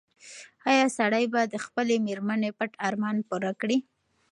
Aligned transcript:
ایا 0.71 0.85
سړی 0.97 1.25
به 1.33 1.41
د 1.53 1.55
خپلې 1.65 1.95
مېرمنې 2.07 2.49
پټ 2.57 2.71
ارمان 2.87 3.17
پوره 3.27 3.51
کړي؟ 3.61 3.77